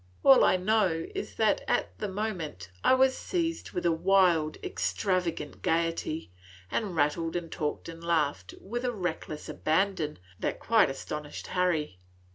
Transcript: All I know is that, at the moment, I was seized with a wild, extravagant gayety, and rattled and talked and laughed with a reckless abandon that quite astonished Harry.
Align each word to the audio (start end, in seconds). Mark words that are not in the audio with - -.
All 0.23 0.43
I 0.43 0.57
know 0.57 1.05
is 1.13 1.35
that, 1.35 1.61
at 1.67 1.95
the 1.99 2.07
moment, 2.07 2.71
I 2.83 2.95
was 2.95 3.15
seized 3.15 3.69
with 3.73 3.85
a 3.85 3.91
wild, 3.91 4.57
extravagant 4.63 5.61
gayety, 5.61 6.31
and 6.71 6.95
rattled 6.95 7.35
and 7.35 7.51
talked 7.51 7.87
and 7.87 8.03
laughed 8.03 8.55
with 8.59 8.83
a 8.83 8.91
reckless 8.93 9.47
abandon 9.47 10.17
that 10.39 10.59
quite 10.59 10.89
astonished 10.89 11.45
Harry. 11.53 11.99